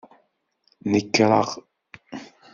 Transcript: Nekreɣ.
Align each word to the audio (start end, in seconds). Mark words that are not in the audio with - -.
Nekreɣ. 0.91 1.49